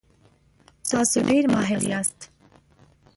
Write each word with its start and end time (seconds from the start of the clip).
تاسو 0.89 1.17
ډیر 1.29 1.43
ماهر 1.53 1.81
یاست. 1.91 2.19